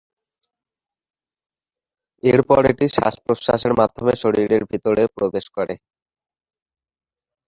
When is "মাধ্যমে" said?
3.79-4.13